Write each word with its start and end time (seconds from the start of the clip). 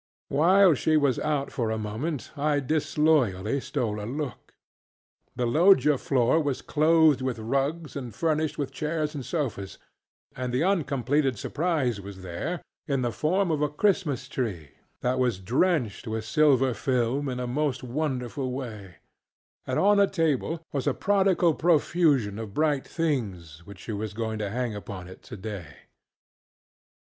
While 0.29 0.73
she 0.73 0.97
was 0.97 1.19
out 1.19 1.51
for 1.51 1.69
a 1.69 1.77
moment 1.77 2.31
I 2.35 2.59
disloyally 2.59 3.59
stole 3.61 3.99
a 4.01 4.07
look. 4.09 4.55
The 5.35 5.45
loggia 5.45 5.99
floor 5.99 6.41
was 6.41 6.63
clothed 6.63 7.21
with 7.21 7.37
rugs 7.37 7.95
and 7.95 8.11
furnished 8.11 8.57
with 8.57 8.71
chairs 8.71 9.13
and 9.13 9.23
sofas; 9.23 9.77
and 10.35 10.51
the 10.51 10.63
uncompleted 10.63 11.37
surprise 11.37 12.01
was 12.01 12.23
there: 12.23 12.63
in 12.87 13.03
the 13.03 13.11
form 13.11 13.51
of 13.51 13.61
a 13.61 13.69
Christmas 13.69 14.27
tree 14.27 14.71
that 15.01 15.19
was 15.19 15.37
drenched 15.37 16.07
with 16.07 16.25
silver 16.25 16.73
film 16.73 17.29
in 17.29 17.39
a 17.39 17.45
most 17.45 17.83
wonderful 17.83 18.51
way; 18.51 18.95
and 19.67 19.77
on 19.77 19.99
a 19.99 20.07
table 20.07 20.63
was 20.73 20.87
a 20.87 20.95
prodigal 20.95 21.53
profusion 21.53 22.39
of 22.39 22.55
bright 22.55 22.87
things 22.87 23.61
which 23.67 23.77
she 23.77 23.91
was 23.91 24.15
going 24.15 24.39
to 24.39 24.49
hang 24.49 24.73
upon 24.73 25.07
it 25.07 25.21
today. 25.21 25.75